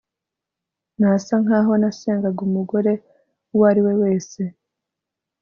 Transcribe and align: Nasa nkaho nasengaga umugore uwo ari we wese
Nasa 0.99 1.33
nkaho 1.43 1.71
nasengaga 1.81 2.39
umugore 2.47 2.93
uwo 3.53 3.63
ari 3.71 3.81
we 3.85 3.93
wese 4.01 4.41